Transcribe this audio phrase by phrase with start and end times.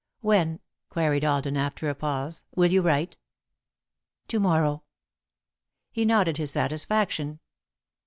[0.21, 3.17] "When," queried Alden, after a pause, "will you write?"
[4.29, 4.83] "To morrow."
[5.91, 7.39] He nodded his satisfaction.